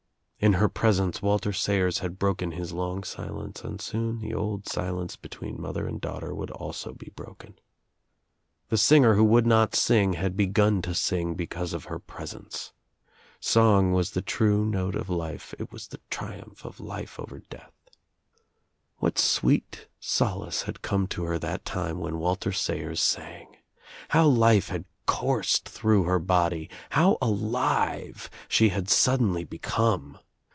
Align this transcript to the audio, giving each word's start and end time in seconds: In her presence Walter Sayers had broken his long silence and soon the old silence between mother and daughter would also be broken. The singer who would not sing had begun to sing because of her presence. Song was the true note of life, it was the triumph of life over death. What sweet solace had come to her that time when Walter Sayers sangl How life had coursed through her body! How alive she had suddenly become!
In 0.43 0.53
her 0.53 0.67
presence 0.67 1.21
Walter 1.21 1.53
Sayers 1.53 1.99
had 1.99 2.17
broken 2.17 2.53
his 2.53 2.73
long 2.73 3.03
silence 3.03 3.61
and 3.63 3.79
soon 3.79 4.21
the 4.21 4.33
old 4.33 4.67
silence 4.67 5.15
between 5.15 5.61
mother 5.61 5.85
and 5.85 6.01
daughter 6.01 6.33
would 6.33 6.49
also 6.49 6.93
be 6.95 7.11
broken. 7.15 7.59
The 8.69 8.77
singer 8.79 9.13
who 9.13 9.23
would 9.23 9.45
not 9.45 9.75
sing 9.75 10.13
had 10.13 10.35
begun 10.35 10.81
to 10.81 10.95
sing 10.95 11.35
because 11.35 11.73
of 11.73 11.83
her 11.85 11.99
presence. 11.99 12.73
Song 13.39 13.91
was 13.93 14.09
the 14.09 14.23
true 14.23 14.65
note 14.65 14.95
of 14.95 15.11
life, 15.11 15.53
it 15.59 15.71
was 15.71 15.89
the 15.89 15.99
triumph 16.09 16.65
of 16.65 16.79
life 16.79 17.19
over 17.19 17.37
death. 17.37 17.73
What 18.97 19.19
sweet 19.19 19.85
solace 19.99 20.63
had 20.63 20.81
come 20.81 21.05
to 21.09 21.23
her 21.25 21.37
that 21.37 21.65
time 21.65 21.99
when 21.99 22.17
Walter 22.17 22.51
Sayers 22.51 22.99
sangl 22.99 23.57
How 24.09 24.25
life 24.25 24.69
had 24.69 24.85
coursed 25.05 25.69
through 25.69 26.05
her 26.05 26.17
body! 26.17 26.67
How 26.89 27.19
alive 27.21 28.27
she 28.47 28.69
had 28.69 28.89
suddenly 28.89 29.43
become! 29.43 30.17